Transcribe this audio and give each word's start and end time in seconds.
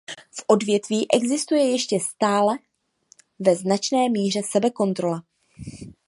V 0.31 0.43
odvětví 0.47 1.07
existuje 1.13 1.71
ještě 1.71 1.99
stále 1.99 2.57
ve 3.39 3.55
značné 3.55 4.09
míře 4.09 4.39
sebekontrola. 4.51 5.23